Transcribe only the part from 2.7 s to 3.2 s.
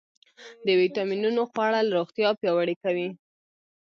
کوي.